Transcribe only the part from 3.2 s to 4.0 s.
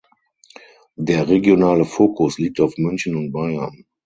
Bayern.